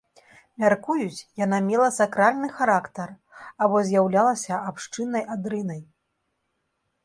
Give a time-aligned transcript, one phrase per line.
[0.61, 3.13] Мяркуюць, яна мела сакральны характар
[3.67, 5.81] або з'яўлялася абшчыннай адрынай.